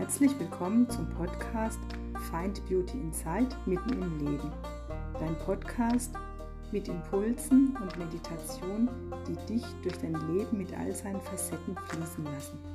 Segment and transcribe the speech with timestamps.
[0.00, 1.78] Herzlich willkommen zum Podcast
[2.30, 4.50] Find Beauty Inside mitten im Leben.
[5.18, 6.14] Dein Podcast
[6.72, 8.88] mit Impulsen und Meditation,
[9.28, 12.69] die dich durch dein Leben mit all seinen Facetten fließen lassen.